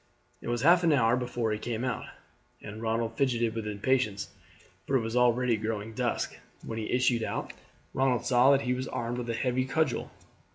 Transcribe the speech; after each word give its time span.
It 0.41 0.47
was 0.47 0.63
half 0.63 0.83
an 0.83 0.91
hour 0.91 1.15
before 1.15 1.51
he 1.51 1.59
came 1.59 1.83
out 1.83 2.05
again, 2.59 2.73
and 2.73 2.81
Ronald 2.81 3.15
fidgeted 3.19 3.53
with 3.53 3.67
impatience, 3.67 4.31
for 4.87 4.95
it 4.95 5.01
was 5.01 5.15
already 5.15 5.57
growing 5.57 5.93
dusk. 5.93 6.39
When 6.65 6.79
he 6.79 6.89
issued 6.91 7.21
out 7.21 7.53
Ronald 7.93 8.25
saw 8.25 8.49
that 8.49 8.61
he 8.61 8.73
was 8.73 8.87
armed 8.87 9.19
with 9.19 9.29
a 9.29 9.35
heavy 9.35 9.65
cudgel. 9.65 10.09